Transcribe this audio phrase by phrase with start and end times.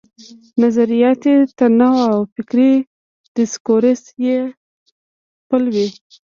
[0.63, 2.71] نظریاتي تنوع او فکري
[3.35, 4.37] ډسکورس یې
[5.41, 5.87] خپل وي.